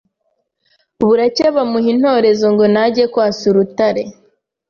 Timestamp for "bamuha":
1.55-1.87